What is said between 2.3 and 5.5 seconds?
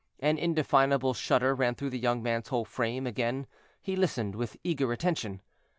whole frame; again he listened with eager attention.